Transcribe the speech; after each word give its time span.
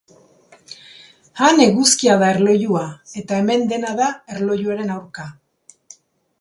Han 1.47 1.61
eguzkia 1.65 2.15
da 2.23 2.31
erlojua, 2.37 2.83
eta 3.23 3.37
hemen 3.43 3.69
dena 3.75 3.95
da 4.03 4.11
erlojuaren 4.37 4.99
aurka. 4.99 5.31